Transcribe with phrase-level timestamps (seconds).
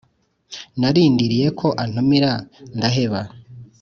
[0.79, 2.31] Narindiriye ko antumira
[2.77, 3.21] ndaheba